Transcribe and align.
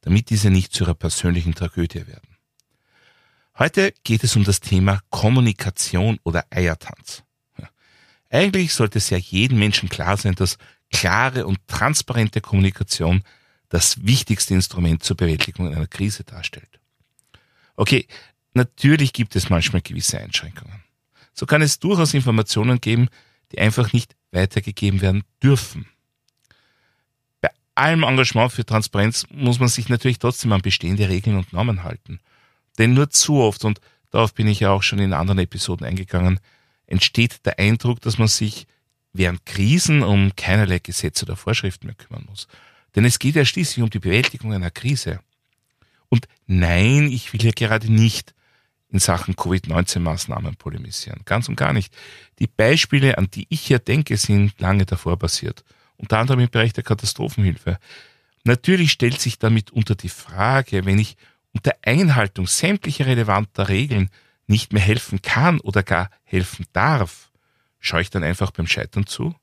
damit 0.00 0.30
diese 0.30 0.50
nicht 0.50 0.72
zu 0.72 0.84
ihrer 0.84 0.94
persönlichen 0.94 1.54
Tragödie 1.54 2.06
werden. 2.06 2.36
Heute 3.58 3.92
geht 4.04 4.22
es 4.22 4.36
um 4.36 4.44
das 4.44 4.60
Thema 4.60 5.00
Kommunikation 5.10 6.18
oder 6.22 6.44
Eiertanz. 6.50 7.24
Eigentlich 8.30 8.74
sollte 8.74 8.98
es 8.98 9.10
ja 9.10 9.16
jedem 9.16 9.58
Menschen 9.58 9.88
klar 9.88 10.16
sein, 10.16 10.34
dass 10.34 10.58
klare 10.90 11.46
und 11.46 11.66
transparente 11.66 12.40
Kommunikation 12.40 13.22
das 13.68 14.06
wichtigste 14.06 14.54
Instrument 14.54 15.02
zur 15.02 15.16
Bewältigung 15.16 15.74
einer 15.74 15.86
Krise 15.86 16.24
darstellt. 16.24 16.80
Okay, 17.76 18.06
natürlich 18.54 19.12
gibt 19.12 19.36
es 19.36 19.50
manchmal 19.50 19.82
gewisse 19.82 20.18
Einschränkungen. 20.18 20.82
So 21.32 21.46
kann 21.46 21.62
es 21.62 21.78
durchaus 21.78 22.14
Informationen 22.14 22.80
geben, 22.80 23.08
die 23.52 23.58
einfach 23.58 23.92
nicht 23.92 24.16
weitergegeben 24.30 25.00
werden 25.00 25.24
dürfen. 25.42 25.86
Allem 27.78 28.02
Engagement 28.02 28.52
für 28.52 28.66
Transparenz 28.66 29.24
muss 29.30 29.60
man 29.60 29.68
sich 29.68 29.88
natürlich 29.88 30.18
trotzdem 30.18 30.52
an 30.52 30.62
bestehende 30.62 31.08
Regeln 31.08 31.36
und 31.36 31.52
Normen 31.52 31.84
halten. 31.84 32.18
Denn 32.76 32.94
nur 32.94 33.10
zu 33.10 33.36
oft, 33.36 33.64
und 33.64 33.80
darauf 34.10 34.34
bin 34.34 34.48
ich 34.48 34.60
ja 34.60 34.70
auch 34.70 34.82
schon 34.82 34.98
in 34.98 35.12
anderen 35.12 35.38
Episoden 35.38 35.86
eingegangen, 35.86 36.40
entsteht 36.86 37.46
der 37.46 37.58
Eindruck, 37.58 38.00
dass 38.00 38.18
man 38.18 38.28
sich 38.28 38.66
während 39.12 39.46
Krisen 39.46 40.02
um 40.02 40.34
keinerlei 40.34 40.80
Gesetze 40.80 41.24
oder 41.24 41.36
Vorschriften 41.36 41.86
mehr 41.86 41.94
kümmern 41.94 42.26
muss. 42.28 42.48
Denn 42.96 43.04
es 43.04 43.18
geht 43.18 43.36
ja 43.36 43.44
schließlich 43.44 43.82
um 43.82 43.90
die 43.90 44.00
Bewältigung 44.00 44.52
einer 44.52 44.70
Krise. 44.70 45.20
Und 46.08 46.26
nein, 46.46 47.10
ich 47.12 47.32
will 47.32 47.40
hier 47.40 47.52
gerade 47.52 47.92
nicht 47.92 48.34
in 48.90 48.98
Sachen 48.98 49.36
Covid-19-Maßnahmen 49.36 50.56
polemisieren. 50.56 51.20
Ganz 51.26 51.48
und 51.48 51.56
gar 51.56 51.72
nicht. 51.72 51.94
Die 52.38 52.46
Beispiele, 52.46 53.18
an 53.18 53.30
die 53.30 53.46
ich 53.50 53.60
hier 53.60 53.78
denke, 53.78 54.16
sind 54.16 54.58
lange 54.60 54.86
davor 54.86 55.16
basiert. 55.16 55.62
Unter 55.98 56.18
anderem 56.18 56.40
im 56.40 56.48
Bereich 56.48 56.72
der 56.72 56.84
Katastrophenhilfe. 56.84 57.78
Natürlich 58.44 58.92
stellt 58.92 59.20
sich 59.20 59.38
damit 59.38 59.72
unter 59.72 59.94
die 59.94 60.08
Frage, 60.08 60.86
wenn 60.86 60.98
ich 60.98 61.16
unter 61.52 61.76
Einhaltung 61.82 62.46
sämtlicher 62.46 63.06
relevanter 63.06 63.68
Regeln 63.68 64.10
nicht 64.46 64.72
mehr 64.72 64.82
helfen 64.82 65.20
kann 65.20 65.60
oder 65.60 65.82
gar 65.82 66.10
helfen 66.24 66.66
darf, 66.72 67.30
schaue 67.80 68.00
ich 68.00 68.10
dann 68.10 68.24
einfach 68.24 68.50
beim 68.50 68.66
Scheitern 68.66 69.06
zu? 69.06 69.34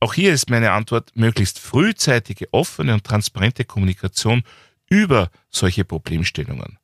Auch 0.00 0.12
hier 0.12 0.34
ist 0.34 0.50
meine 0.50 0.72
Antwort 0.72 1.12
möglichst 1.14 1.58
frühzeitige, 1.58 2.52
offene 2.52 2.92
und 2.92 3.04
transparente 3.04 3.64
Kommunikation 3.64 4.42
über 4.88 5.30
solche 5.48 5.84
Problemstellungen. 5.84 6.78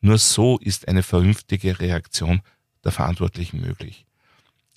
Nur 0.00 0.18
so 0.18 0.58
ist 0.58 0.86
eine 0.86 1.02
vernünftige 1.02 1.80
Reaktion 1.80 2.42
der 2.84 2.92
Verantwortlichen 2.92 3.60
möglich. 3.60 4.04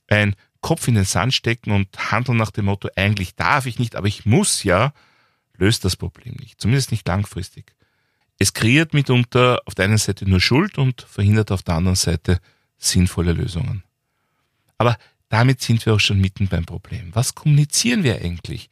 Ein 0.07 0.35
Kopf 0.61 0.87
in 0.87 0.95
den 0.95 1.05
Sand 1.05 1.33
stecken 1.33 1.71
und 1.71 2.11
handeln 2.11 2.37
nach 2.37 2.51
dem 2.51 2.65
Motto, 2.65 2.89
eigentlich 2.95 3.35
darf 3.35 3.65
ich 3.65 3.79
nicht, 3.79 3.95
aber 3.95 4.07
ich 4.07 4.25
muss 4.25 4.63
ja, 4.63 4.93
löst 5.57 5.83
das 5.85 5.95
Problem 5.95 6.35
nicht, 6.39 6.61
zumindest 6.61 6.91
nicht 6.91 7.07
langfristig. 7.07 7.73
Es 8.39 8.53
kreiert 8.53 8.93
mitunter 8.93 9.61
auf 9.65 9.75
der 9.75 9.85
einen 9.85 9.97
Seite 9.97 10.27
nur 10.27 10.39
Schuld 10.39 10.77
und 10.77 11.01
verhindert 11.01 11.51
auf 11.51 11.63
der 11.63 11.75
anderen 11.75 11.95
Seite 11.95 12.39
sinnvolle 12.77 13.33
Lösungen. 13.33 13.83
Aber 14.77 14.97
damit 15.29 15.61
sind 15.61 15.85
wir 15.85 15.93
auch 15.93 15.99
schon 15.99 16.19
mitten 16.19 16.47
beim 16.47 16.65
Problem. 16.65 17.11
Was 17.13 17.35
kommunizieren 17.35 18.03
wir 18.03 18.15
eigentlich? 18.15 18.69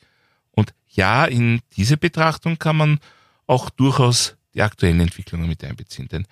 Und 0.52 0.74
ja, 0.88 1.26
in 1.26 1.62
diese 1.78 1.98
Betrachtung 1.98 2.58
kann 2.58 2.78
man 2.78 3.00
auch 3.46 3.70
durchaus 3.70 4.36
die 4.54 4.62
aktuellen 4.62 5.00
Entwicklungen 5.00 5.48
mit 5.48 5.64
einbeziehen. 5.64 6.08
Denn 6.08 6.26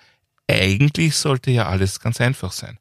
eigentlich 0.48 1.16
sollte 1.16 1.50
ja 1.50 1.68
alles 1.68 2.00
ganz 2.00 2.20
einfach 2.20 2.52
sein. 2.52 2.78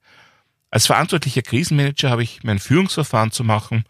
Als 0.77 0.85
verantwortlicher 0.85 1.41
Krisenmanager 1.41 2.11
habe 2.11 2.21
ich 2.21 2.43
mein 2.43 2.59
Führungsverfahren 2.59 3.31
zu 3.31 3.43
machen. 3.43 3.83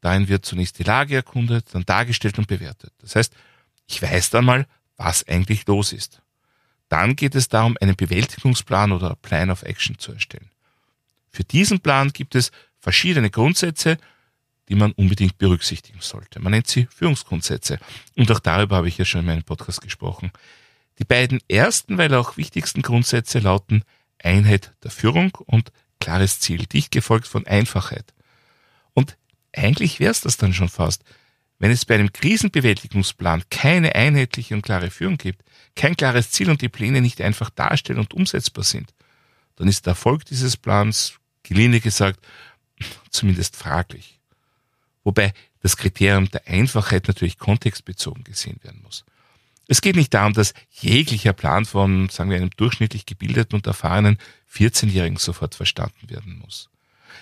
Darin 0.00 0.26
wird 0.26 0.44
zunächst 0.44 0.80
die 0.80 0.82
Lage 0.82 1.14
erkundet, 1.14 1.72
dann 1.72 1.86
dargestellt 1.86 2.40
und 2.40 2.48
bewertet. 2.48 2.92
Das 2.98 3.14
heißt, 3.14 3.32
ich 3.86 4.02
weiß 4.02 4.30
dann 4.30 4.44
mal, 4.44 4.66
was 4.96 5.28
eigentlich 5.28 5.64
los 5.68 5.92
ist. 5.92 6.22
Dann 6.88 7.14
geht 7.14 7.36
es 7.36 7.46
darum, 7.46 7.78
einen 7.80 7.94
Bewältigungsplan 7.94 8.90
oder 8.90 9.14
Plan 9.14 9.48
of 9.48 9.62
Action 9.62 9.96
zu 10.00 10.10
erstellen. 10.10 10.50
Für 11.30 11.44
diesen 11.44 11.78
Plan 11.78 12.12
gibt 12.12 12.34
es 12.34 12.50
verschiedene 12.80 13.30
Grundsätze, 13.30 13.96
die 14.68 14.74
man 14.74 14.90
unbedingt 14.90 15.38
berücksichtigen 15.38 16.00
sollte. 16.00 16.40
Man 16.40 16.50
nennt 16.50 16.66
sie 16.66 16.88
Führungsgrundsätze. 16.90 17.78
Und 18.16 18.28
auch 18.32 18.40
darüber 18.40 18.74
habe 18.74 18.88
ich 18.88 18.98
ja 18.98 19.04
schon 19.04 19.20
in 19.20 19.26
meinem 19.26 19.44
Podcast 19.44 19.82
gesprochen. 19.82 20.32
Die 20.98 21.04
beiden 21.04 21.38
ersten, 21.46 21.96
weil 21.96 22.12
auch 22.12 22.36
wichtigsten 22.36 22.82
Grundsätze 22.82 23.38
lauten 23.38 23.84
Einheit 24.20 24.72
der 24.82 24.90
Führung 24.90 25.32
und 25.46 25.70
klares 26.04 26.38
Ziel, 26.38 26.66
dicht 26.66 26.90
gefolgt 26.90 27.26
von 27.26 27.46
Einfachheit. 27.46 28.12
Und 28.92 29.16
eigentlich 29.54 30.00
wäre 30.00 30.10
es 30.10 30.20
das 30.20 30.36
dann 30.36 30.52
schon 30.52 30.68
fast. 30.68 31.02
Wenn 31.58 31.70
es 31.70 31.86
bei 31.86 31.94
einem 31.94 32.12
Krisenbewältigungsplan 32.12 33.44
keine 33.48 33.94
einheitliche 33.94 34.54
und 34.54 34.60
klare 34.60 34.90
Führung 34.90 35.16
gibt, 35.16 35.42
kein 35.74 35.96
klares 35.96 36.30
Ziel 36.30 36.50
und 36.50 36.60
die 36.60 36.68
Pläne 36.68 37.00
nicht 37.00 37.22
einfach 37.22 37.48
darstellen 37.48 38.00
und 38.00 38.12
umsetzbar 38.12 38.64
sind, 38.64 38.92
dann 39.56 39.66
ist 39.66 39.86
der 39.86 39.92
Erfolg 39.92 40.26
dieses 40.26 40.58
Plans, 40.58 41.14
gelinde 41.42 41.80
gesagt, 41.80 42.20
zumindest 43.08 43.56
fraglich. 43.56 44.20
Wobei 45.04 45.32
das 45.62 45.78
Kriterium 45.78 46.30
der 46.30 46.46
Einfachheit 46.46 47.08
natürlich 47.08 47.38
kontextbezogen 47.38 48.24
gesehen 48.24 48.58
werden 48.62 48.82
muss. 48.82 49.06
Es 49.66 49.80
geht 49.80 49.96
nicht 49.96 50.12
darum, 50.12 50.34
dass 50.34 50.54
jeglicher 50.70 51.32
Plan 51.32 51.64
von, 51.64 52.08
sagen 52.08 52.30
wir, 52.30 52.36
einem 52.36 52.50
durchschnittlich 52.50 53.06
gebildeten 53.06 53.56
und 53.56 53.66
erfahrenen 53.66 54.18
14-Jährigen 54.52 55.16
sofort 55.16 55.54
verstanden 55.54 56.10
werden 56.10 56.38
muss. 56.38 56.68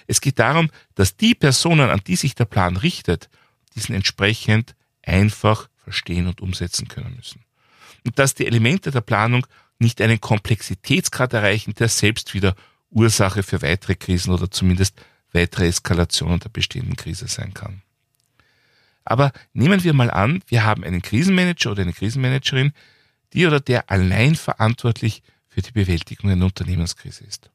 Es 0.07 0.21
geht 0.21 0.39
darum, 0.39 0.71
dass 0.95 1.17
die 1.17 1.35
Personen, 1.35 1.91
an 1.91 2.01
die 2.07 2.17
sich 2.17 2.35
der 2.35 2.45
Plan 2.47 2.77
richtet, 2.77 3.29
diesen 3.75 3.95
entsprechend 3.95 4.75
einfach 5.03 5.69
verstehen 5.77 6.27
und 6.27 6.41
umsetzen 6.41 6.89
können 6.89 7.15
müssen. 7.17 7.45
Und 8.05 8.19
dass 8.19 8.35
die 8.35 8.47
Elemente 8.47 8.91
der 8.91 9.01
Planung 9.01 9.47
nicht 9.79 10.01
einen 10.01 10.21
Komplexitätsgrad 10.21 11.33
erreichen, 11.33 11.75
der 11.75 11.89
selbst 11.89 12.35
wieder 12.35 12.55
Ursache 12.91 13.43
für 13.43 13.63
weitere 13.63 13.95
Krisen 13.95 14.33
oder 14.33 14.51
zumindest 14.51 14.95
weitere 15.33 15.67
Eskalationen 15.67 16.41
der 16.41 16.51
bestehenden 16.51 16.97
Krise 16.97 17.27
sein 17.29 17.55
kann. 17.55 17.83
Aber 19.05 19.33
nehmen 19.53 19.83
wir 19.85 19.93
mal 19.95 20.11
an, 20.11 20.43
wir 20.47 20.65
haben 20.65 20.85
einen 20.85 21.03
Krisenmanager 21.03 21.73
oder 21.73 21.83
eine 21.83 21.93
Krisenmanagerin, 21.93 22.73
die 23.33 23.47
oder 23.47 23.61
der 23.61 23.91
allein 23.91 24.35
verantwortlich 24.35 25.23
für 25.49 25.63
die 25.63 25.73
Bewältigung 25.73 26.31
einer 26.31 26.47
Unternehmenskrise 26.47 27.25
ist. 27.25 27.51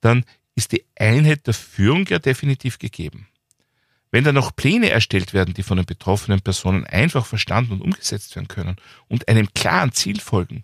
Dann 0.00 0.24
ist 0.54 0.72
die 0.72 0.84
Einheit 0.96 1.46
der 1.46 1.54
Führung 1.54 2.06
ja 2.06 2.18
definitiv 2.18 2.78
gegeben. 2.78 3.28
Wenn 4.10 4.24
dann 4.24 4.34
noch 4.34 4.56
Pläne 4.56 4.90
erstellt 4.90 5.34
werden, 5.34 5.54
die 5.54 5.62
von 5.62 5.76
den 5.76 5.86
betroffenen 5.86 6.40
Personen 6.40 6.86
einfach 6.86 7.26
verstanden 7.26 7.72
und 7.72 7.82
umgesetzt 7.82 8.34
werden 8.36 8.48
können 8.48 8.76
und 9.06 9.28
einem 9.28 9.52
klaren 9.52 9.92
Ziel 9.92 10.20
folgen, 10.20 10.62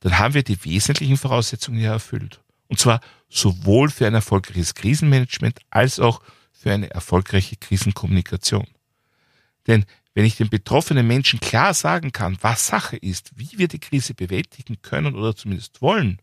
dann 0.00 0.18
haben 0.18 0.34
wir 0.34 0.42
die 0.42 0.64
wesentlichen 0.64 1.16
Voraussetzungen 1.16 1.80
ja 1.80 1.92
erfüllt. 1.92 2.40
Und 2.68 2.78
zwar 2.78 3.00
sowohl 3.28 3.90
für 3.90 4.06
ein 4.06 4.14
erfolgreiches 4.14 4.74
Krisenmanagement 4.74 5.60
als 5.70 6.00
auch 6.00 6.22
für 6.52 6.72
eine 6.72 6.90
erfolgreiche 6.90 7.56
Krisenkommunikation. 7.56 8.66
Denn 9.68 9.84
wenn 10.14 10.24
ich 10.24 10.36
den 10.36 10.48
betroffenen 10.48 11.06
Menschen 11.06 11.38
klar 11.38 11.74
sagen 11.74 12.10
kann, 12.10 12.38
was 12.40 12.66
Sache 12.66 12.96
ist, 12.96 13.30
wie 13.36 13.50
wir 13.56 13.68
die 13.68 13.78
Krise 13.78 14.14
bewältigen 14.14 14.82
können 14.82 15.14
oder 15.14 15.36
zumindest 15.36 15.80
wollen, 15.80 16.20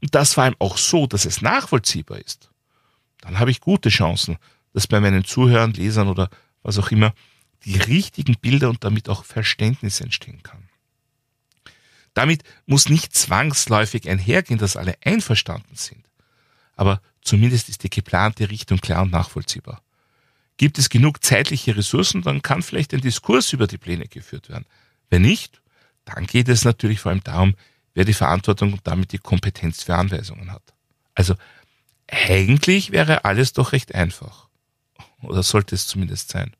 und 0.00 0.14
das 0.14 0.32
vor 0.32 0.44
allem 0.44 0.56
auch 0.58 0.78
so, 0.78 1.06
dass 1.06 1.26
es 1.26 1.42
nachvollziehbar 1.42 2.18
ist, 2.18 2.50
dann 3.20 3.38
habe 3.38 3.50
ich 3.50 3.60
gute 3.60 3.90
Chancen, 3.90 4.38
dass 4.72 4.86
bei 4.86 5.00
meinen 5.00 5.24
Zuhörern, 5.24 5.74
Lesern 5.74 6.08
oder 6.08 6.30
was 6.62 6.78
auch 6.78 6.90
immer 6.90 7.12
die 7.64 7.78
richtigen 7.78 8.36
Bilder 8.36 8.70
und 8.70 8.84
damit 8.84 9.08
auch 9.08 9.24
Verständnis 9.24 10.00
entstehen 10.00 10.42
kann. 10.42 10.68
Damit 12.14 12.42
muss 12.64 12.88
nicht 12.88 13.14
zwangsläufig 13.14 14.08
einhergehen, 14.08 14.58
dass 14.58 14.76
alle 14.76 14.96
einverstanden 15.04 15.76
sind. 15.76 16.06
Aber 16.74 17.02
zumindest 17.20 17.68
ist 17.68 17.82
die 17.82 17.90
geplante 17.90 18.48
Richtung 18.48 18.78
klar 18.78 19.02
und 19.02 19.12
nachvollziehbar. 19.12 19.82
Gibt 20.56 20.78
es 20.78 20.88
genug 20.88 21.22
zeitliche 21.22 21.76
Ressourcen, 21.76 22.22
dann 22.22 22.42
kann 22.42 22.62
vielleicht 22.62 22.94
ein 22.94 23.00
Diskurs 23.00 23.52
über 23.52 23.66
die 23.66 23.78
Pläne 23.78 24.08
geführt 24.08 24.48
werden. 24.48 24.64
Wenn 25.10 25.22
nicht, 25.22 25.60
dann 26.04 26.26
geht 26.26 26.48
es 26.48 26.64
natürlich 26.64 27.00
vor 27.00 27.10
allem 27.10 27.22
darum, 27.22 27.54
wer 27.94 28.04
die 28.04 28.14
Verantwortung 28.14 28.72
und 28.72 28.86
damit 28.86 29.12
die 29.12 29.18
Kompetenz 29.18 29.82
für 29.82 29.96
Anweisungen 29.96 30.52
hat. 30.52 30.62
Also 31.14 31.34
eigentlich 32.08 32.92
wäre 32.92 33.24
alles 33.24 33.52
doch 33.52 33.72
recht 33.72 33.94
einfach 33.94 34.48
oder 35.22 35.42
sollte 35.42 35.74
es 35.74 35.86
zumindest 35.86 36.30
sein. 36.30 36.52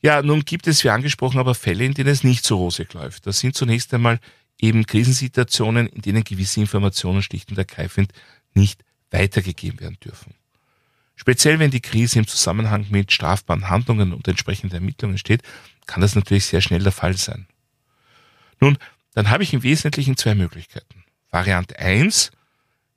Ja, 0.00 0.20
nun 0.22 0.44
gibt 0.44 0.66
es, 0.66 0.82
wie 0.82 0.90
angesprochen, 0.90 1.38
aber 1.38 1.54
Fälle, 1.54 1.84
in 1.84 1.94
denen 1.94 2.10
es 2.10 2.24
nicht 2.24 2.44
so 2.44 2.56
rosig 2.56 2.92
läuft. 2.92 3.26
Das 3.26 3.38
sind 3.38 3.54
zunächst 3.54 3.94
einmal 3.94 4.18
eben 4.58 4.84
Krisensituationen, 4.84 5.86
in 5.86 6.02
denen 6.02 6.24
gewisse 6.24 6.60
Informationen 6.60 7.22
schlicht 7.22 7.50
und 7.50 7.58
ergreifend 7.58 8.12
nicht 8.54 8.84
weitergegeben 9.10 9.80
werden 9.80 9.98
dürfen. 10.04 10.34
Speziell 11.16 11.58
wenn 11.58 11.70
die 11.70 11.80
Krise 11.80 12.18
im 12.18 12.26
Zusammenhang 12.26 12.86
mit 12.90 13.12
strafbaren 13.12 13.68
Handlungen 13.68 14.12
und 14.12 14.26
entsprechenden 14.26 14.74
Ermittlungen 14.74 15.18
steht, 15.18 15.42
kann 15.86 16.00
das 16.00 16.14
natürlich 16.14 16.46
sehr 16.46 16.60
schnell 16.60 16.82
der 16.82 16.92
Fall 16.92 17.16
sein. 17.16 17.46
Nun, 18.60 18.78
dann 19.14 19.30
habe 19.30 19.42
ich 19.42 19.52
im 19.52 19.62
Wesentlichen 19.62 20.16
zwei 20.16 20.34
Möglichkeiten. 20.34 21.04
Variante 21.30 21.78
eins: 21.78 22.30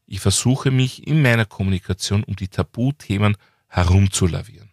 ich 0.07 0.19
versuche 0.19 0.71
mich 0.71 1.07
in 1.07 1.21
meiner 1.21 1.45
Kommunikation 1.45 2.23
um 2.23 2.35
die 2.35 2.47
Tabuthemen 2.47 3.37
herumzulavieren. 3.67 4.71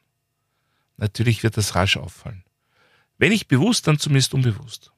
Natürlich 0.97 1.43
wird 1.43 1.57
das 1.57 1.75
rasch 1.75 1.97
auffallen. 1.97 2.45
Wenn 3.19 3.31
nicht 3.31 3.49
bewusst, 3.49 3.87
dann 3.87 3.99
zumindest 3.99 4.35
unbewusst. 4.35 4.93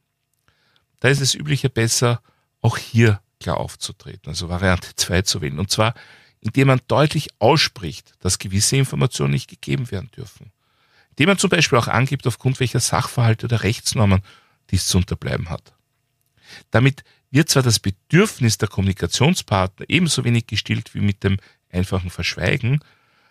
Da 1.01 1.09
ist 1.09 1.21
es 1.21 1.35
üblicher 1.35 1.69
besser, 1.69 2.21
auch 2.61 2.79
hier 2.79 3.21
klar 3.41 3.59
aufzutreten, 3.59 4.31
also 4.31 4.49
Variante 4.49 4.95
2 4.97 5.23
zu 5.23 5.41
wählen. 5.41 5.59
Und 5.59 5.71
zwar, 5.71 5.95
indem 6.45 6.69
man 6.69 6.81
deutlich 6.87 7.31
ausspricht, 7.39 8.13
dass 8.21 8.39
gewisse 8.39 8.77
Informationen 8.77 9.33
nicht 9.33 9.49
gegeben 9.49 9.91
werden 9.91 10.11
dürfen. 10.17 10.53
Indem 11.11 11.29
man 11.29 11.39
zum 11.39 11.51
Beispiel 11.51 11.79
auch 11.79 11.89
angibt, 11.89 12.27
aufgrund 12.27 12.61
welcher 12.61 12.81
Sachverhalte 12.81 13.47
oder 13.47 13.63
Rechtsnormen 13.63 14.21
dies 14.71 14.87
zu 14.87 14.99
unterbleiben 14.99 15.49
hat. 15.49 15.73
Damit 16.71 17.03
wird 17.31 17.49
zwar 17.49 17.63
das 17.63 17.79
Bedürfnis 17.79 18.59
der 18.59 18.69
Kommunikationspartner 18.69 19.87
ebenso 19.89 20.25
wenig 20.25 20.47
gestillt 20.47 20.95
wie 20.95 21.01
mit 21.01 21.25
dem 21.25 21.39
einfachen 21.71 22.11
Verschweigen, 22.11 22.81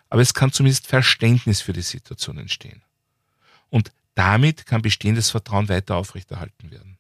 aber 0.10 0.22
es 0.22 0.34
kann 0.34 0.52
zumindest 0.52 0.88
Verständnis 0.88 1.62
für 1.62 1.74
die 1.74 1.82
Situation 1.82 2.38
entstehen. 2.38 2.82
Und 3.70 3.92
damit 4.16 4.66
kann 4.66 4.82
bestehendes 4.82 5.30
Vertrauen 5.30 5.70
weiter 5.70 5.96
aufrechterhalten 5.96 6.72
werden. 6.72 6.98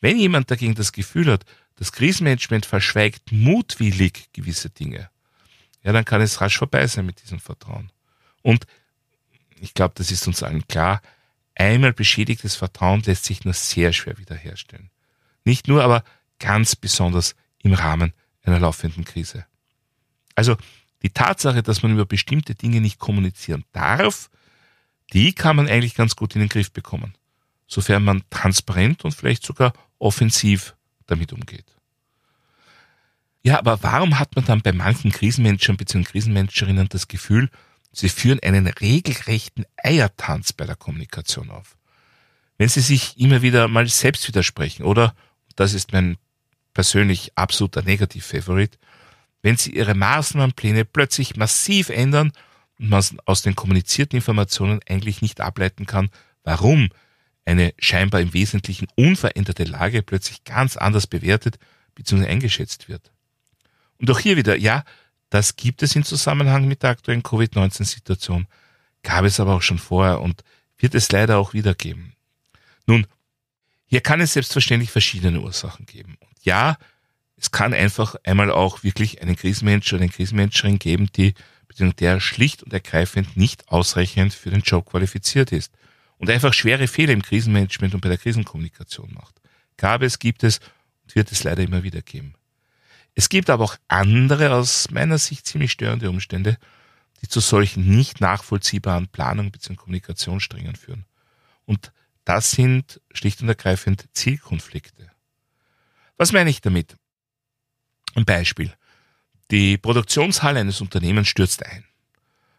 Wenn 0.00 0.18
jemand 0.18 0.50
dagegen 0.50 0.74
das 0.76 0.92
Gefühl 0.92 1.30
hat, 1.30 1.44
das 1.78 1.92
Krisenmanagement 1.92 2.66
verschweigt 2.66 3.30
mutwillig 3.30 4.28
gewisse 4.32 4.68
Dinge, 4.68 5.10
ja, 5.84 5.92
dann 5.92 6.04
kann 6.04 6.20
es 6.20 6.40
rasch 6.40 6.58
vorbei 6.58 6.86
sein 6.86 7.06
mit 7.06 7.22
diesem 7.22 7.38
Vertrauen. 7.38 7.92
Und 8.42 8.66
ich 9.60 9.74
glaube, 9.74 9.94
das 9.96 10.10
ist 10.10 10.26
uns 10.26 10.42
allen 10.42 10.66
klar, 10.66 11.00
einmal 11.54 11.92
beschädigtes 11.92 12.56
Vertrauen 12.56 13.02
lässt 13.02 13.24
sich 13.24 13.44
nur 13.44 13.54
sehr 13.54 13.92
schwer 13.92 14.18
wiederherstellen. 14.18 14.90
Nicht 15.44 15.68
nur, 15.68 15.82
aber 15.84 16.04
ganz 16.40 16.74
besonders 16.76 17.36
im 17.62 17.72
Rahmen 17.72 18.12
einer 18.42 18.60
laufenden 18.60 19.04
Krise. 19.04 19.46
Also 20.34 20.56
die 21.02 21.10
Tatsache, 21.10 21.62
dass 21.62 21.82
man 21.82 21.92
über 21.92 22.06
bestimmte 22.06 22.54
Dinge 22.54 22.80
nicht 22.80 22.98
kommunizieren 22.98 23.64
darf, 23.72 24.30
die 25.12 25.32
kann 25.32 25.56
man 25.56 25.68
eigentlich 25.68 25.94
ganz 25.94 26.16
gut 26.16 26.34
in 26.34 26.40
den 26.40 26.48
Griff 26.48 26.72
bekommen, 26.72 27.14
sofern 27.66 28.04
man 28.04 28.24
transparent 28.30 29.04
und 29.04 29.14
vielleicht 29.14 29.44
sogar 29.44 29.72
offensiv 29.98 30.74
damit 31.08 31.32
umgeht. 31.32 31.66
Ja, 33.42 33.58
aber 33.58 33.82
warum 33.82 34.18
hat 34.18 34.36
man 34.36 34.44
dann 34.44 34.62
bei 34.62 34.72
manchen 34.72 35.10
Krisenmanagern 35.10 35.76
bzw. 35.76 36.04
Krisenmanagerinnen 36.04 36.88
das 36.88 37.08
Gefühl, 37.08 37.50
sie 37.92 38.08
führen 38.08 38.40
einen 38.42 38.66
regelrechten 38.66 39.64
Eiertanz 39.82 40.52
bei 40.52 40.66
der 40.66 40.76
Kommunikation 40.76 41.50
auf? 41.50 41.76
Wenn 42.58 42.68
sie 42.68 42.80
sich 42.80 43.18
immer 43.18 43.42
wieder 43.42 43.68
mal 43.68 43.86
selbst 43.88 44.26
widersprechen 44.28 44.84
oder, 44.84 45.14
das 45.56 45.74
ist 45.74 45.92
mein 45.92 46.18
persönlich 46.74 47.32
absoluter 47.36 47.82
Negativ-Favorit, 47.82 48.78
wenn 49.42 49.56
sie 49.56 49.72
ihre 49.72 49.94
Maßnahmenpläne 49.94 50.84
plötzlich 50.84 51.36
massiv 51.36 51.88
ändern 51.88 52.32
und 52.78 52.88
man 52.88 53.02
aus 53.24 53.42
den 53.42 53.54
kommunizierten 53.54 54.16
Informationen 54.16 54.80
eigentlich 54.88 55.22
nicht 55.22 55.40
ableiten 55.40 55.86
kann, 55.86 56.10
warum 56.42 56.90
eine 57.48 57.72
scheinbar 57.78 58.20
im 58.20 58.34
Wesentlichen 58.34 58.88
unveränderte 58.94 59.64
Lage 59.64 60.02
plötzlich 60.02 60.44
ganz 60.44 60.76
anders 60.76 61.06
bewertet 61.06 61.58
bzw. 61.94 62.26
eingeschätzt 62.26 62.90
wird. 62.90 63.10
Und 63.96 64.10
auch 64.10 64.18
hier 64.18 64.36
wieder, 64.36 64.54
ja, 64.56 64.84
das 65.30 65.56
gibt 65.56 65.82
es 65.82 65.96
in 65.96 66.04
Zusammenhang 66.04 66.68
mit 66.68 66.82
der 66.82 66.90
aktuellen 66.90 67.22
Covid-19-Situation, 67.22 68.46
gab 69.02 69.24
es 69.24 69.40
aber 69.40 69.54
auch 69.54 69.62
schon 69.62 69.78
vorher 69.78 70.20
und 70.20 70.44
wird 70.76 70.94
es 70.94 71.10
leider 71.10 71.38
auch 71.38 71.54
wieder 71.54 71.74
geben. 71.74 72.12
Nun, 72.86 73.06
hier 73.86 74.02
kann 74.02 74.20
es 74.20 74.34
selbstverständlich 74.34 74.90
verschiedene 74.90 75.40
Ursachen 75.40 75.86
geben. 75.86 76.18
Und 76.20 76.44
ja, 76.44 76.76
es 77.36 77.50
kann 77.50 77.72
einfach 77.72 78.14
einmal 78.24 78.50
auch 78.50 78.82
wirklich 78.82 79.22
einen 79.22 79.36
Krisenmanager 79.36 79.96
oder 79.96 80.02
eine 80.02 80.12
Krisenmanagerin 80.12 80.78
geben, 80.78 81.08
die 81.16 81.32
bzw. 81.68 81.94
der 81.94 82.20
schlicht 82.20 82.62
und 82.62 82.74
ergreifend 82.74 83.38
nicht 83.38 83.68
ausreichend 83.68 84.34
für 84.34 84.50
den 84.50 84.60
Job 84.60 84.84
qualifiziert 84.84 85.50
ist 85.50 85.72
und 86.18 86.30
einfach 86.30 86.52
schwere 86.52 86.88
Fehler 86.88 87.12
im 87.12 87.22
Krisenmanagement 87.22 87.94
und 87.94 88.00
bei 88.00 88.08
der 88.08 88.18
Krisenkommunikation 88.18 89.12
macht. 89.14 89.40
Gab 89.76 90.02
es, 90.02 90.18
gibt 90.18 90.44
es 90.44 90.58
und 91.04 91.14
wird 91.14 91.32
es 91.32 91.44
leider 91.44 91.62
immer 91.62 91.82
wieder 91.82 92.02
geben. 92.02 92.34
Es 93.14 93.28
gibt 93.28 93.50
aber 93.50 93.64
auch 93.64 93.76
andere 93.88 94.54
aus 94.54 94.90
meiner 94.90 95.18
Sicht 95.18 95.46
ziemlich 95.46 95.72
störende 95.72 96.10
Umstände, 96.10 96.58
die 97.22 97.28
zu 97.28 97.40
solchen 97.40 97.96
nicht 97.96 98.20
nachvollziehbaren 98.20 99.08
Planungen 99.08 99.50
bzw. 99.50 99.76
Kommunikationssträngen 99.76 100.76
führen. 100.76 101.04
Und 101.64 101.92
das 102.24 102.50
sind 102.50 103.00
schlicht 103.12 103.40
und 103.42 103.48
ergreifend 103.48 104.08
Zielkonflikte. 104.12 105.10
Was 106.16 106.32
meine 106.32 106.50
ich 106.50 106.60
damit? 106.60 106.96
Ein 108.14 108.24
Beispiel. 108.24 108.72
Die 109.50 109.78
Produktionshalle 109.78 110.60
eines 110.60 110.80
Unternehmens 110.80 111.28
stürzt 111.28 111.64
ein. 111.64 111.84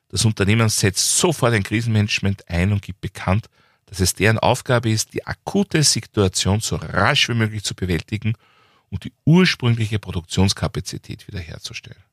Das 0.09 0.25
Unternehmen 0.25 0.69
setzt 0.69 1.17
sofort 1.17 1.53
ein 1.53 1.63
Krisenmanagement 1.63 2.47
ein 2.49 2.71
und 2.71 2.81
gibt 2.81 3.01
bekannt, 3.01 3.47
dass 3.85 3.99
es 3.99 4.13
deren 4.13 4.37
Aufgabe 4.37 4.89
ist, 4.89 5.13
die 5.13 5.25
akute 5.25 5.83
Situation 5.83 6.59
so 6.59 6.75
rasch 6.75 7.29
wie 7.29 7.33
möglich 7.33 7.63
zu 7.63 7.73
bewältigen 7.73 8.33
und 8.89 9.03
die 9.03 9.13
ursprüngliche 9.25 9.99
Produktionskapazität 9.99 11.27
wiederherzustellen. 11.27 12.03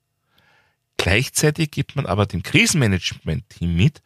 Gleichzeitig 0.96 1.70
gibt 1.70 1.96
man 1.96 2.06
aber 2.06 2.26
dem 2.26 2.42
Krisenmanagement-Team 2.42 3.74
mit, 3.74 4.02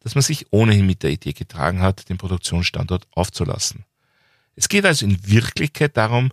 dass 0.00 0.14
man 0.14 0.22
sich 0.22 0.46
ohnehin 0.50 0.86
mit 0.86 1.02
der 1.02 1.10
Idee 1.10 1.32
getragen 1.32 1.80
hat, 1.80 2.08
den 2.08 2.18
Produktionsstandort 2.18 3.06
aufzulassen. 3.10 3.84
Es 4.54 4.68
geht 4.68 4.84
also 4.84 5.04
in 5.04 5.26
Wirklichkeit 5.26 5.96
darum, 5.96 6.30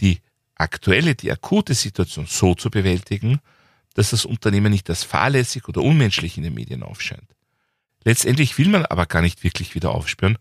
die 0.00 0.20
aktuelle, 0.54 1.14
die 1.14 1.30
akute 1.30 1.74
Situation 1.74 2.26
so 2.26 2.54
zu 2.54 2.70
bewältigen, 2.70 3.40
dass 3.94 4.10
das 4.10 4.24
Unternehmen 4.24 4.70
nicht 4.70 4.88
als 4.90 5.04
fahrlässig 5.04 5.68
oder 5.68 5.82
unmenschlich 5.82 6.36
in 6.36 6.44
den 6.44 6.54
Medien 6.54 6.82
aufscheint. 6.82 7.34
Letztendlich 8.04 8.56
will 8.58 8.68
man 8.68 8.86
aber 8.86 9.06
gar 9.06 9.22
nicht 9.22 9.44
wirklich 9.44 9.74
wieder 9.74 9.90
aufspüren, 9.90 10.38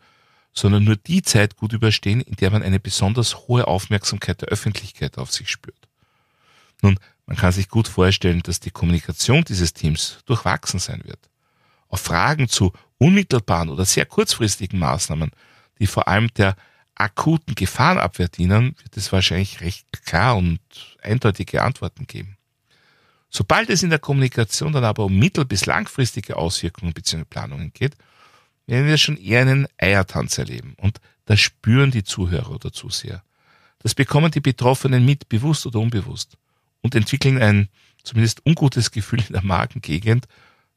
sondern 0.53 0.83
nur 0.83 0.95
die 0.95 1.21
Zeit 1.21 1.55
gut 1.55 1.73
überstehen, 1.73 2.21
in 2.21 2.35
der 2.35 2.51
man 2.51 2.63
eine 2.63 2.79
besonders 2.79 3.47
hohe 3.47 3.67
Aufmerksamkeit 3.67 4.41
der 4.41 4.49
Öffentlichkeit 4.49 5.17
auf 5.17 5.31
sich 5.31 5.49
spürt. 5.49 5.87
Nun, 6.81 6.99
man 7.25 7.37
kann 7.37 7.51
sich 7.51 7.69
gut 7.69 7.87
vorstellen, 7.87 8.41
dass 8.41 8.59
die 8.59 8.71
Kommunikation 8.71 9.43
dieses 9.43 9.73
Teams 9.73 10.19
durchwachsen 10.25 10.79
sein 10.79 11.01
wird. 11.03 11.19
Auf 11.89 12.01
Fragen 12.01 12.47
zu 12.47 12.73
unmittelbaren 12.97 13.69
oder 13.69 13.85
sehr 13.85 14.05
kurzfristigen 14.05 14.79
Maßnahmen, 14.79 15.31
die 15.79 15.87
vor 15.87 16.07
allem 16.07 16.33
der 16.35 16.55
akuten 16.95 17.53
Gefahrenabwehr 17.53 18.27
dienen, 18.27 18.75
wird 18.81 18.97
es 18.97 19.11
wahrscheinlich 19.11 19.61
recht 19.61 19.85
klar 20.05 20.37
und 20.37 20.59
eindeutige 21.01 21.61
Antworten 21.61 22.07
geben. 22.07 22.36
Sobald 23.29 23.69
es 23.69 23.83
in 23.83 23.89
der 23.89 23.99
Kommunikation 23.99 24.73
dann 24.73 24.83
aber 24.83 25.05
um 25.05 25.17
mittel- 25.17 25.45
bis 25.45 25.65
langfristige 25.65 26.37
Auswirkungen 26.37 26.93
bzw. 26.93 27.25
Planungen 27.25 27.73
geht, 27.73 27.95
werden 28.67 28.87
wir 28.87 28.97
schon 28.97 29.17
eher 29.17 29.41
einen 29.41 29.67
Eiertanz 29.77 30.37
erleben. 30.37 30.75
Und 30.77 30.99
das 31.25 31.39
spüren 31.39 31.91
die 31.91 32.03
Zuhörer 32.03 32.51
oder 32.51 32.71
Zuseher. 32.71 33.23
Das 33.79 33.95
bekommen 33.95 34.31
die 34.31 34.39
Betroffenen 34.39 35.05
mit, 35.05 35.29
bewusst 35.29 35.65
oder 35.65 35.79
unbewusst, 35.79 36.37
und 36.81 36.95
entwickeln 36.95 37.41
ein 37.41 37.69
zumindest 38.03 38.45
ungutes 38.45 38.91
Gefühl 38.91 39.19
in 39.19 39.33
der 39.33 39.43
Magengegend, 39.43 40.27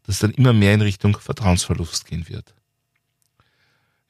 das 0.05 0.19
dann 0.19 0.33
immer 0.33 0.53
mehr 0.53 0.75
in 0.75 0.81
Richtung 0.81 1.19
Vertrauensverlust 1.19 2.07
gehen 2.07 2.29
wird. 2.29 2.55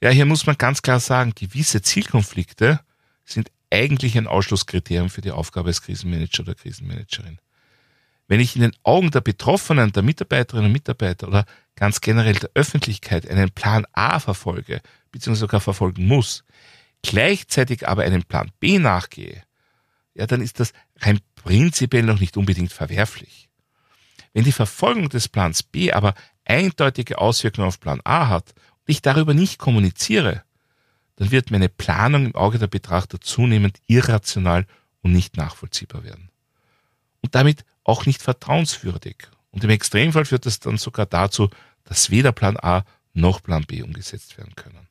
Ja, 0.03 0.11
hier 0.11 0.25
muss 0.25 0.47
man 0.47 0.57
ganz 0.57 0.81
klar 0.81 0.99
sagen, 0.99 1.35
gewisse 1.35 1.83
Zielkonflikte 1.83 2.81
sind 3.25 3.51
eigentlich 3.71 4.17
ein 4.17 4.27
Ausschlusskriterium 4.27 5.11
für 5.11 5.21
die 5.21 5.31
Aufgabe 5.31 5.69
als 5.69 5.83
Krisenmanager 5.83 6.43
oder 6.43 6.55
Krisenmanagerin. 6.55 7.39
Wenn 8.31 8.39
ich 8.39 8.55
in 8.55 8.63
den 8.63 8.77
Augen 8.85 9.11
der 9.11 9.23
Betroffenen, 9.23 9.91
der 9.91 10.05
Mitarbeiterinnen 10.05 10.67
und 10.67 10.73
Mitarbeiter 10.73 11.27
oder 11.27 11.45
ganz 11.75 12.01
generell 12.01 12.35
der 12.35 12.51
Öffentlichkeit 12.55 13.29
einen 13.29 13.51
Plan 13.51 13.89
A 13.91 14.21
verfolge, 14.21 14.83
beziehungsweise 15.11 15.41
sogar 15.41 15.61
verfolgen 15.61 16.07
muss, 16.07 16.45
gleichzeitig 17.03 17.89
aber 17.89 18.05
einen 18.05 18.23
Plan 18.23 18.53
B 18.61 18.79
nachgehe, 18.79 19.43
ja, 20.15 20.29
dann 20.29 20.43
ist 20.43 20.61
das 20.61 20.73
rein 20.99 21.19
prinzipiell 21.35 22.05
noch 22.05 22.21
nicht 22.21 22.37
unbedingt 22.37 22.73
verwerflich. 22.73 23.49
Wenn 24.33 24.45
die 24.45 24.53
Verfolgung 24.53 25.09
des 25.09 25.27
Plans 25.27 25.65
B 25.65 25.91
aber 25.91 26.15
eindeutige 26.45 27.19
Auswirkungen 27.19 27.67
auf 27.67 27.81
Plan 27.81 28.01
A 28.05 28.29
hat 28.29 28.53
und 28.53 28.91
ich 28.93 29.03
darüber 29.03 29.35
nicht 29.35 29.59
kommuniziere, 29.59 30.45
dann 31.17 31.33
wird 31.33 31.51
meine 31.51 31.69
Planung 31.69 32.27
im 32.27 32.37
Auge 32.37 32.61
der 32.61 32.69
Betrachter 32.69 33.21
zunehmend 33.21 33.81
irrational 33.89 34.67
und 35.03 35.11
nicht 35.11 35.37
nachvollziehbar 35.37 36.05
werden. 36.05 36.30
Und 37.23 37.35
damit 37.35 37.65
auch 37.85 38.07
nicht 38.07 38.23
vertrauenswürdig. 38.23 39.29
Und 39.51 39.65
im 39.65 39.71
Extremfall 39.71 40.25
führt 40.25 40.47
das 40.47 40.61
dann 40.61 40.79
sogar 40.79 41.07
dazu, 41.07 41.51
dass 41.85 42.11
weder 42.11 42.33
Plan 42.33 42.57
A 42.57 42.85
noch 43.13 43.43
Plan 43.43 43.65
B 43.65 43.83
umgesetzt 43.83 44.39
werden 44.39 44.55
können. 44.55 44.89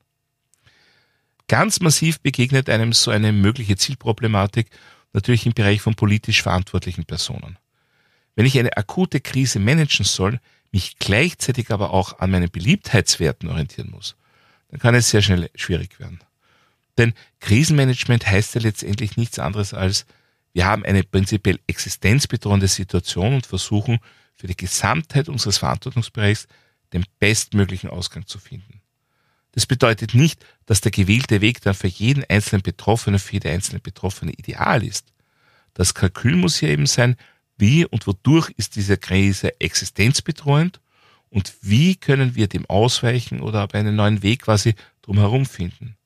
Ganz 1.47 1.79
massiv 1.79 2.19
begegnet 2.19 2.69
einem 2.69 2.93
so 2.93 3.09
eine 3.09 3.31
mögliche 3.31 3.75
Zielproblematik 3.75 4.69
natürlich 5.13 5.45
im 5.45 5.53
Bereich 5.53 5.81
von 5.81 5.95
politisch 5.95 6.43
verantwortlichen 6.43 7.05
Personen. 7.05 7.57
Wenn 8.35 8.45
ich 8.45 8.59
eine 8.59 8.77
akute 8.77 9.19
Krise 9.19 9.59
managen 9.59 10.05
soll, 10.05 10.39
mich 10.71 10.99
gleichzeitig 10.99 11.71
aber 11.71 11.91
auch 11.91 12.19
an 12.19 12.31
meinen 12.31 12.51
Beliebtheitswerten 12.51 13.49
orientieren 13.49 13.89
muss, 13.89 14.15
dann 14.69 14.79
kann 14.79 14.93
es 14.93 15.09
sehr 15.09 15.21
schnell 15.21 15.49
schwierig 15.55 15.99
werden. 15.99 16.19
Denn 16.97 17.13
Krisenmanagement 17.39 18.27
heißt 18.27 18.55
ja 18.55 18.61
letztendlich 18.61 19.17
nichts 19.17 19.39
anderes 19.39 19.73
als, 19.73 20.05
wir 20.53 20.65
haben 20.65 20.85
eine 20.85 21.03
prinzipiell 21.03 21.59
existenzbedrohende 21.67 22.67
Situation 22.67 23.35
und 23.35 23.45
versuchen 23.45 23.99
für 24.35 24.47
die 24.47 24.57
Gesamtheit 24.57 25.29
unseres 25.29 25.57
Verantwortungsbereichs 25.59 26.47
den 26.93 27.05
bestmöglichen 27.19 27.89
Ausgang 27.89 28.25
zu 28.25 28.39
finden. 28.39 28.81
Das 29.51 29.65
bedeutet 29.65 30.13
nicht, 30.13 30.45
dass 30.65 30.81
der 30.81 30.91
gewählte 30.91 31.41
Weg 31.41 31.61
dann 31.61 31.73
für 31.73 31.87
jeden 31.87 32.23
einzelnen 32.29 32.61
Betroffenen, 32.61 33.19
für 33.19 33.33
jede 33.33 33.49
einzelne 33.49 33.79
Betroffene 33.79 34.31
ideal 34.31 34.83
ist. 34.83 35.07
Das 35.73 35.93
Kalkül 35.93 36.35
muss 36.35 36.57
hier 36.57 36.69
eben 36.69 36.85
sein, 36.85 37.15
wie 37.57 37.85
und 37.85 38.07
wodurch 38.07 38.51
ist 38.57 38.75
diese 38.75 38.97
Krise 38.97 39.59
existenzbedrohend 39.59 40.79
und 41.29 41.53
wie 41.61 41.95
können 41.95 42.35
wir 42.35 42.47
dem 42.47 42.65
ausweichen 42.67 43.41
oder 43.41 43.59
aber 43.61 43.77
einen 43.77 43.95
neuen 43.95 44.23
Weg 44.23 44.43
quasi 44.43 44.75
drumherum 45.01 45.45
finden. 45.45 45.97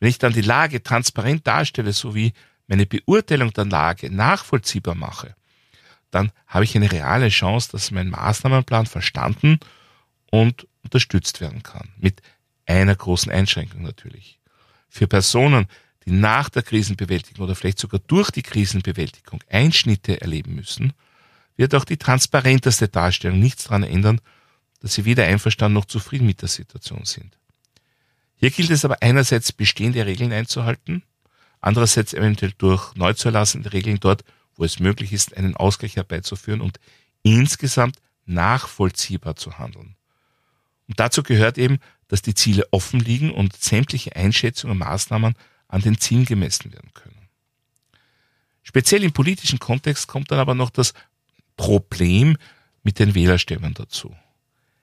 Wenn 0.00 0.08
ich 0.08 0.18
dann 0.18 0.32
die 0.32 0.40
Lage 0.40 0.82
transparent 0.82 1.46
darstelle, 1.46 1.92
sowie 1.92 2.32
meine 2.70 2.86
Beurteilung 2.86 3.52
der 3.52 3.64
Lage 3.64 4.10
nachvollziehbar 4.10 4.94
mache, 4.94 5.34
dann 6.12 6.30
habe 6.46 6.64
ich 6.64 6.76
eine 6.76 6.90
reale 6.90 7.28
Chance, 7.28 7.70
dass 7.72 7.90
mein 7.90 8.08
Maßnahmenplan 8.10 8.86
verstanden 8.86 9.58
und 10.30 10.68
unterstützt 10.84 11.40
werden 11.40 11.64
kann. 11.64 11.88
Mit 11.98 12.22
einer 12.66 12.94
großen 12.94 13.30
Einschränkung 13.32 13.82
natürlich. 13.82 14.38
Für 14.88 15.08
Personen, 15.08 15.66
die 16.06 16.12
nach 16.12 16.48
der 16.48 16.62
Krisenbewältigung 16.62 17.44
oder 17.44 17.56
vielleicht 17.56 17.80
sogar 17.80 18.00
durch 18.06 18.30
die 18.30 18.42
Krisenbewältigung 18.42 19.42
Einschnitte 19.50 20.20
erleben 20.20 20.54
müssen, 20.54 20.92
wird 21.56 21.74
auch 21.74 21.84
die 21.84 21.96
transparenteste 21.96 22.86
Darstellung 22.86 23.40
nichts 23.40 23.64
daran 23.64 23.82
ändern, 23.82 24.20
dass 24.80 24.94
sie 24.94 25.04
weder 25.04 25.24
einverstanden 25.24 25.74
noch 25.74 25.86
zufrieden 25.86 26.26
mit 26.26 26.40
der 26.40 26.48
Situation 26.48 27.04
sind. 27.04 27.36
Hier 28.36 28.50
gilt 28.52 28.70
es 28.70 28.84
aber 28.84 29.02
einerseits 29.02 29.50
bestehende 29.50 30.06
Regeln 30.06 30.32
einzuhalten, 30.32 31.02
andererseits 31.60 32.14
eventuell 32.14 32.52
durch 32.58 32.94
neu 32.94 33.12
zu 33.14 33.28
erlassene 33.28 33.72
Regeln 33.72 34.00
dort, 34.00 34.24
wo 34.56 34.64
es 34.64 34.80
möglich 34.80 35.12
ist, 35.12 35.36
einen 35.36 35.56
Ausgleich 35.56 35.96
herbeizuführen 35.96 36.60
und 36.60 36.78
insgesamt 37.22 37.96
nachvollziehbar 38.26 39.36
zu 39.36 39.58
handeln. 39.58 39.96
Und 40.88 40.98
dazu 40.98 41.22
gehört 41.22 41.58
eben, 41.58 41.78
dass 42.08 42.22
die 42.22 42.34
Ziele 42.34 42.66
offen 42.72 43.00
liegen 43.00 43.30
und 43.32 43.56
sämtliche 43.56 44.16
Einschätzungen 44.16 44.72
und 44.72 44.78
Maßnahmen 44.78 45.34
an 45.68 45.80
den 45.80 45.98
Zielen 45.98 46.24
gemessen 46.24 46.72
werden 46.72 46.92
können. 46.94 47.28
Speziell 48.62 49.04
im 49.04 49.12
politischen 49.12 49.58
Kontext 49.58 50.08
kommt 50.08 50.30
dann 50.30 50.38
aber 50.38 50.54
noch 50.54 50.70
das 50.70 50.92
Problem 51.56 52.36
mit 52.82 52.98
den 52.98 53.14
Wählerstimmen 53.14 53.74
dazu. 53.74 54.14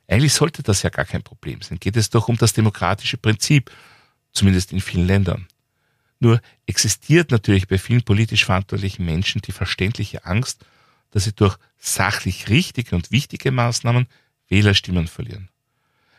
Eigentlich 0.07 0.34
sollte 0.34 0.63
das 0.63 0.84
ja 0.84 0.89
gar 0.89 1.05
kein 1.05 1.24
Problem 1.24 1.62
sein. 1.62 1.79
Geht 1.79 1.98
es 1.98 2.10
doch 2.10 2.29
um 2.29 2.38
das 2.38 2.53
demokratische 2.53 3.17
Prinzip, 3.17 3.72
zumindest 4.31 4.72
in 4.72 4.79
vielen 4.79 5.07
Ländern. 5.07 5.48
Nur 6.20 6.42
existiert 6.66 7.32
natürlich 7.32 7.68
bei 7.68 7.78
vielen 7.78 8.04
politisch 8.04 8.46
verantwortlichen 8.46 9.06
Menschen 9.06 9.42
die 9.42 9.52
verständliche 9.52 10.26
Angst, 10.26 10.66
dass 11.12 11.26
sie 11.26 11.34
durch 11.34 11.58
sachlich 11.78 12.50
richtige 12.50 12.96
und 12.96 13.12
wichtige 13.12 13.52
Maßnahmen 13.52 14.08
Wählerstimmen 14.48 15.08
verlieren. 15.08 15.50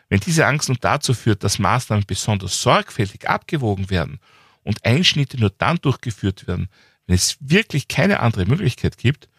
Wenn 0.07 0.19
diese 0.19 0.45
Angst 0.45 0.69
nun 0.69 0.77
dazu 0.81 1.13
führt, 1.13 1.43
dass 1.43 1.59
Maßnahmen 1.59 2.05
besonders 2.07 2.61
sorgfältig 2.61 3.29
abgewogen 3.29 3.89
werden 3.89 4.19
und 4.63 4.83
Einschnitte 4.85 5.39
nur 5.39 5.51
dann 5.51 5.77
durchgeführt 5.77 6.47
werden, 6.47 6.69
wenn 7.05 7.15
es 7.15 7.37
wirklich 7.39 7.87
keine 7.87 8.19
andere 8.19 8.45
Möglichkeit 8.45 8.97
gibt, 8.97 9.29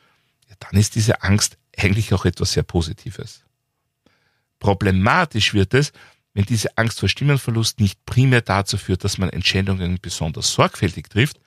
ja, 0.49 0.55
dann 0.59 0.79
ist 0.79 0.95
diese 0.95 1.23
Angst 1.23 1.57
eigentlich 1.77 2.13
auch 2.13 2.25
etwas 2.25 2.53
sehr 2.53 2.63
Positives. 2.63 3.45
Problematisch 4.59 5.55
wird 5.55 5.75
es, 5.75 5.93
wenn 6.35 6.45
diese 6.45 6.77
Angst 6.79 7.01
vor 7.01 7.09
Stimmenverlust 7.09 7.81
nicht 7.81 8.05
primär 8.07 8.41
dazu 8.41 8.77
führt, 8.77 9.05
dass 9.05 9.19
man 9.19 9.31
Entscheidungen 9.31 9.99
besonders 10.01 10.53
sorgfältig 10.53 11.09
trifft, 11.09 11.41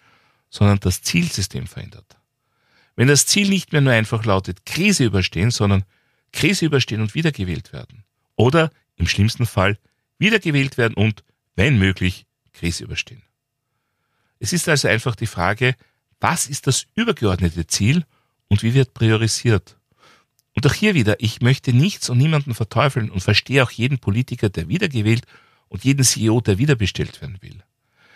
sondern 0.49 0.79
das 0.79 1.01
Zielsystem 1.01 1.67
verändert. 1.67 2.17
Wenn 2.95 3.07
das 3.07 3.25
Ziel 3.25 3.49
nicht 3.49 3.71
mehr 3.71 3.81
nur 3.81 3.93
einfach 3.93 4.25
lautet 4.25 4.65
Krise 4.65 5.05
überstehen, 5.05 5.51
sondern 5.51 5.83
Krise 6.31 6.65
überstehen 6.65 7.01
und 7.01 7.15
wiedergewählt 7.15 7.73
werden. 7.73 8.03
Oder 8.35 8.71
im 8.95 9.07
schlimmsten 9.07 9.45
Fall 9.45 9.79
wiedergewählt 10.17 10.77
werden 10.77 10.93
und, 10.93 11.23
wenn 11.55 11.79
möglich, 11.79 12.25
Krise 12.53 12.83
überstehen. 12.83 13.23
Es 14.39 14.53
ist 14.53 14.67
also 14.69 14.87
einfach 14.87 15.15
die 15.15 15.27
Frage, 15.27 15.75
was 16.19 16.47
ist 16.47 16.67
das 16.67 16.85
übergeordnete 16.95 17.65
Ziel 17.67 18.05
und 18.47 18.63
wie 18.63 18.73
wird 18.73 18.93
priorisiert? 18.93 19.77
Und 20.55 20.67
auch 20.67 20.73
hier 20.73 20.93
wieder, 20.93 21.15
ich 21.19 21.41
möchte 21.41 21.73
nichts 21.73 22.09
und 22.09 22.17
niemanden 22.17 22.53
verteufeln 22.53 23.09
und 23.09 23.21
verstehe 23.21 23.63
auch 23.63 23.71
jeden 23.71 23.97
Politiker, 23.97 24.49
der 24.49 24.67
wiedergewählt 24.67 25.25
und 25.67 25.83
jeden 25.83 26.03
CEO, 26.03 26.41
der 26.41 26.57
wiederbestellt 26.57 27.21
werden 27.21 27.39
will. 27.41 27.63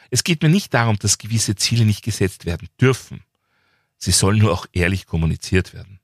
Es 0.10 0.24
geht 0.24 0.42
mir 0.42 0.50
nicht 0.50 0.74
darum, 0.74 0.98
dass 1.00 1.18
gewisse 1.18 1.56
Ziele 1.56 1.86
nicht 1.86 2.04
gesetzt 2.04 2.46
werden 2.46 2.70
dürfen. 2.80 3.22
Sie 3.98 4.12
sollen 4.12 4.40
nur 4.40 4.54
auch 4.54 4.68
ehrlich 4.72 5.08
kommuniziert 5.08 5.74
werden. 5.74 6.00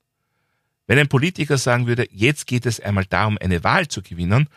Wenn 0.86 0.98
ein 0.98 1.08
Politiker 1.08 1.56
sagen 1.56 1.86
würde, 1.86 2.08
jetzt 2.10 2.46
geht 2.46 2.66
es 2.66 2.80
einmal 2.80 3.06
darum, 3.06 3.38
eine 3.40 3.64
Wahl 3.64 3.88
zu 3.88 4.02
gewinnen, 4.02 4.48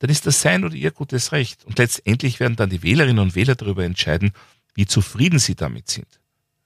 dann 0.00 0.10
ist 0.10 0.26
das 0.26 0.42
sein 0.42 0.64
oder 0.64 0.74
ihr 0.74 0.90
gutes 0.90 1.32
Recht. 1.32 1.64
Und 1.64 1.78
letztendlich 1.78 2.40
werden 2.40 2.56
dann 2.56 2.70
die 2.70 2.82
Wählerinnen 2.82 3.20
und 3.20 3.34
Wähler 3.34 3.54
darüber 3.54 3.84
entscheiden, 3.84 4.32
wie 4.74 4.86
zufrieden 4.86 5.38
sie 5.38 5.54
damit 5.54 5.88
sind. 5.88 6.08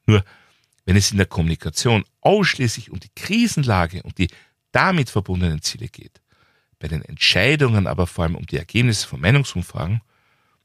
Nur, 0.07 0.25
wenn 0.87 0.97
es 0.97 1.11
in 1.11 1.19
der 1.19 1.26
Kommunikation 1.26 2.05
ausschließlich 2.23 2.90
um 2.90 3.00
die 3.00 3.11
Krisenlage 3.14 4.02
und 4.02 4.16
die 4.19 4.28
damit 4.73 5.11
verbundenen 5.11 5.61
Ziele 5.61 5.88
geht, 5.88 6.23
bei 6.78 6.88
den 6.88 7.02
Entscheidungen 7.02 7.87
aber 7.87 8.07
vor 8.07 8.25
allem 8.25 8.37
um 8.37 8.47
die 8.47 8.57
Ergebnisse 8.57 9.07
von 9.07 9.21
Meinungsumfragen, 9.21 10.00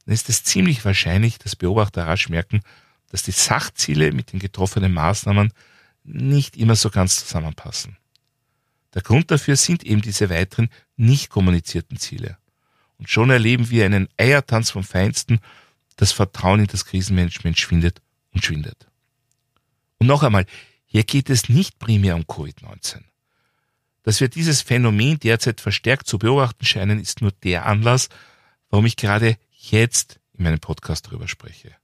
dann 0.06 0.14
ist 0.14 0.30
es 0.30 0.44
ziemlich 0.44 0.86
wahrscheinlich, 0.86 1.40
dass 1.40 1.56
Beobachter 1.56 2.06
rasch 2.06 2.30
merken, 2.30 2.62
dass 3.10 3.24
die 3.24 3.32
Sachziele 3.32 4.12
mit 4.12 4.32
den 4.32 4.40
getroffenen 4.40 4.94
Maßnahmen 4.94 5.52
nicht 6.04 6.56
immer 6.56 6.76
so 6.76 6.90
ganz 6.90 7.18
zusammenpassen. 7.18 7.98
Der 8.94 9.02
Grund 9.02 9.32
dafür 9.32 9.56
sind 9.56 9.84
eben 9.84 10.02
diese 10.02 10.30
weiteren 10.30 10.70
nicht 10.98 11.30
kommunizierten 11.30 11.98
Ziele. 11.98 12.38
Und 12.98 13.10
schon 13.10 13.30
erleben 13.30 13.70
wir 13.70 13.86
einen 13.86 14.10
Eiertanz 14.18 14.70
vom 14.72 14.84
Feinsten, 14.84 15.40
das 15.96 16.12
Vertrauen 16.12 16.60
in 16.60 16.68
das 16.68 16.86
Krisenmanagement 16.86 17.58
schwindet 17.60 18.02
und 18.32 18.44
schwindet. 18.44 18.91
Und 20.02 20.08
noch 20.08 20.24
einmal, 20.24 20.48
hier 20.88 21.04
geht 21.04 21.30
es 21.30 21.48
nicht 21.48 21.78
primär 21.78 22.16
um 22.16 22.24
Covid-19. 22.24 23.04
Dass 24.02 24.20
wir 24.20 24.30
dieses 24.30 24.64
Phänomen 24.64 25.20
derzeit 25.20 25.62
verstärkt 25.62 26.08
zu 26.08 26.18
beobachten 26.18 26.66
scheinen, 26.66 27.00
ist 27.00 27.22
nur 27.22 27.32
der 27.44 27.68
Anlass, 27.68 28.10
warum 28.72 28.88
ich 28.88 28.96
gerade 28.96 29.38
jetzt 29.52 30.20
in 30.34 30.44
meinem 30.44 30.60
Podcast 30.60 31.06
darüber 31.06 31.28
spreche. 31.28 31.76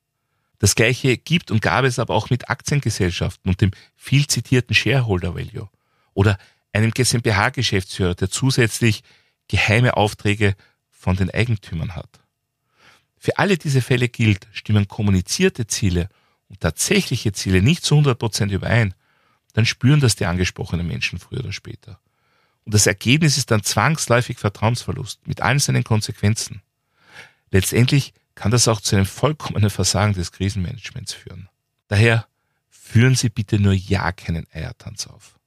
Das 0.58 0.74
gleiche 0.74 1.16
gibt 1.16 1.52
und 1.52 1.62
gab 1.62 1.86
es 1.86 2.00
aber 2.00 2.16
auch 2.16 2.32
mit 2.32 2.50
Aktiengesellschaften 2.50 3.52
und 3.52 3.62
dem 3.62 3.70
viel 3.96 4.26
zitierten 4.26 4.74
Shareholder 4.74 5.36
Value 5.36 5.70
oder 6.16 6.40
einem 6.74 6.90
GmbH-Geschäftsführer, 6.90 8.16
der 8.16 8.32
zusätzlich 8.32 9.04
geheime 9.48 9.96
Aufträge 9.96 10.56
von 10.90 11.18
den 11.18 11.30
Eigentümern 11.30 11.96
hat. 11.96 12.20
Für 13.20 13.38
alle 13.38 13.60
diese 13.60 13.82
Fälle 13.82 14.10
gilt, 14.10 14.48
stimmen 14.54 14.88
kommunizierte 14.88 15.68
Ziele 15.68 16.10
und 16.50 16.60
tatsächliche 16.62 17.34
Ziele 17.34 17.62
nicht 17.62 17.84
zu 17.84 17.96
100 17.96 18.18
Prozent 18.18 18.52
überein, 18.52 18.94
dann 19.54 19.66
spüren 19.66 20.00
das 20.00 20.16
die 20.16 20.26
angesprochenen 20.26 20.88
Menschen 20.88 21.20
früher 21.20 21.40
oder 21.40 21.52
später. 21.52 22.00
Und 22.64 22.74
das 22.74 22.86
Ergebnis 22.86 23.38
ist 23.38 23.50
dann 23.50 23.64
zwangsläufig 23.64 24.38
Vertrauensverlust 24.38 25.26
mit 25.28 25.42
allen 25.42 25.60
seinen 25.60 25.84
Konsequenzen. 25.84 26.62
Letztendlich 27.50 28.14
kann 28.36 28.52
das 28.52 28.68
auch 28.68 28.82
zu 28.82 28.96
einem 28.96 29.06
vollkommenen 29.06 29.70
Versagen 29.70 30.14
des 30.14 30.32
Krisenmanagements 30.32 31.14
führen. 31.14 31.50
Daher 31.88 32.28
führen 32.70 33.16
Sie 33.16 33.30
bitte 33.30 33.58
nur 33.60 33.74
ja 33.74 34.12
keinen 34.12 34.46
Eiertanz 34.54 35.08
auf. 35.08 35.40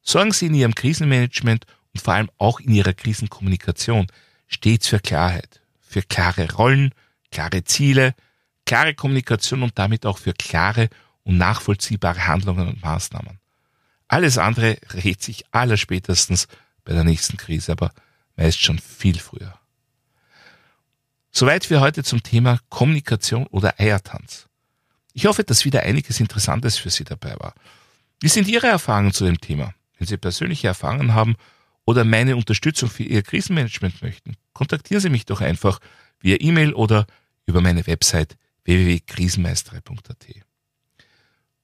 Sorgen 0.00 0.32
Sie 0.32 0.46
in 0.46 0.54
Ihrem 0.54 0.74
Krisenmanagement 0.74 1.66
und 1.92 2.00
vor 2.00 2.14
allem 2.14 2.30
auch 2.38 2.60
in 2.60 2.72
Ihrer 2.72 2.92
Krisenkommunikation 2.94 4.06
stets 4.46 4.88
für 4.88 5.00
Klarheit, 5.00 5.60
für 5.80 6.02
klare 6.02 6.52
Rollen, 6.52 6.94
klare 7.30 7.64
Ziele, 7.64 8.14
klare 8.70 8.94
Kommunikation 8.94 9.64
und 9.64 9.76
damit 9.80 10.06
auch 10.06 10.18
für 10.18 10.32
klare 10.32 10.90
und 11.24 11.38
nachvollziehbare 11.38 12.28
Handlungen 12.28 12.68
und 12.68 12.80
Maßnahmen. 12.80 13.40
Alles 14.06 14.38
andere 14.38 14.76
rät 14.94 15.20
sich 15.20 15.44
allerspätestens 15.50 16.46
bei 16.84 16.92
der 16.92 17.02
nächsten 17.02 17.36
Krise, 17.36 17.72
aber 17.72 17.90
meist 18.36 18.60
schon 18.60 18.78
viel 18.78 19.18
früher. 19.18 19.58
Soweit 21.32 21.64
für 21.64 21.80
heute 21.80 22.04
zum 22.04 22.22
Thema 22.22 22.60
Kommunikation 22.68 23.48
oder 23.48 23.74
Eiertanz. 23.80 24.46
Ich 25.14 25.26
hoffe, 25.26 25.42
dass 25.42 25.64
wieder 25.64 25.82
einiges 25.82 26.20
Interessantes 26.20 26.78
für 26.78 26.90
Sie 26.90 27.02
dabei 27.02 27.34
war. 27.40 27.54
Wie 28.20 28.28
sind 28.28 28.46
Ihre 28.46 28.68
Erfahrungen 28.68 29.12
zu 29.12 29.24
dem 29.24 29.40
Thema? 29.40 29.74
Wenn 29.98 30.06
Sie 30.06 30.16
persönliche 30.16 30.68
Erfahrungen 30.68 31.12
haben 31.12 31.34
oder 31.84 32.04
meine 32.04 32.36
Unterstützung 32.36 32.88
für 32.88 33.02
Ihr 33.02 33.24
Krisenmanagement 33.24 34.00
möchten, 34.00 34.36
kontaktieren 34.52 35.00
Sie 35.00 35.10
mich 35.10 35.26
doch 35.26 35.40
einfach 35.40 35.80
via 36.20 36.36
E-Mail 36.38 36.72
oder 36.72 37.08
über 37.46 37.60
meine 37.60 37.84
Website 37.88 38.36
www.krisenmeisterei.at. 38.64 40.26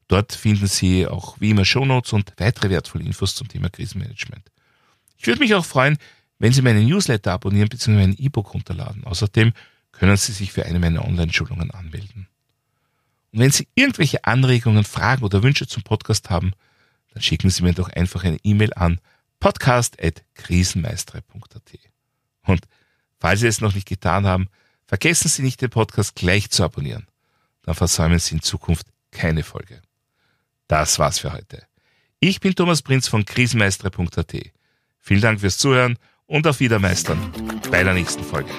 Dort 0.08 0.32
finden 0.32 0.66
Sie 0.66 1.06
auch 1.06 1.40
wie 1.40 1.50
immer 1.50 1.64
Shownotes 1.64 2.12
und 2.12 2.32
weitere 2.36 2.70
wertvolle 2.70 3.04
Infos 3.04 3.34
zum 3.34 3.48
Thema 3.48 3.70
Krisenmanagement. 3.70 4.50
Ich 5.18 5.26
würde 5.26 5.40
mich 5.40 5.54
auch 5.54 5.64
freuen, 5.64 5.96
wenn 6.38 6.52
Sie 6.52 6.62
meinen 6.62 6.86
Newsletter 6.86 7.32
abonnieren 7.32 7.68
bzw. 7.68 7.94
mein 7.94 8.16
E-Book 8.16 8.54
runterladen. 8.54 9.02
Außerdem 9.04 9.52
können 9.92 10.16
Sie 10.16 10.32
sich 10.32 10.52
für 10.52 10.64
eine 10.66 10.78
meiner 10.78 11.04
Online-Schulungen 11.04 11.72
anmelden. 11.72 12.28
Und 13.32 13.40
wenn 13.40 13.50
Sie 13.50 13.66
irgendwelche 13.74 14.24
Anregungen, 14.24 14.84
Fragen 14.84 15.24
oder 15.24 15.42
Wünsche 15.42 15.66
zum 15.66 15.82
Podcast 15.82 16.30
haben, 16.30 16.52
dann 17.12 17.22
schicken 17.22 17.50
Sie 17.50 17.62
mir 17.62 17.72
doch 17.72 17.88
einfach 17.90 18.24
eine 18.24 18.38
E-Mail 18.44 18.74
an 18.74 19.00
podcast.krisenmeistere.at. 19.40 21.78
Und 22.42 22.68
falls 23.18 23.40
Sie 23.40 23.46
es 23.46 23.60
noch 23.60 23.74
nicht 23.74 23.88
getan 23.88 24.26
haben, 24.26 24.48
vergessen 24.86 25.28
Sie 25.28 25.42
nicht, 25.42 25.60
den 25.60 25.70
Podcast 25.70 26.14
gleich 26.14 26.50
zu 26.50 26.64
abonnieren. 26.64 27.06
Dann 27.62 27.74
versäumen 27.74 28.18
Sie 28.18 28.34
in 28.34 28.42
Zukunft 28.42 28.86
keine 29.10 29.42
Folge. 29.42 29.82
Das 30.68 30.98
war's 30.98 31.18
für 31.18 31.32
heute. 31.32 31.62
Ich 32.20 32.40
bin 32.40 32.54
Thomas 32.54 32.82
Prinz 32.82 33.08
von 33.08 33.24
krisenmeistere.at. 33.24 34.34
Vielen 34.98 35.20
Dank 35.20 35.40
fürs 35.40 35.58
Zuhören 35.58 35.98
und 36.26 36.46
auf 36.46 36.60
Wiedermeistern 36.60 37.32
bei 37.70 37.84
der 37.84 37.94
nächsten 37.94 38.24
Folge. 38.24 38.50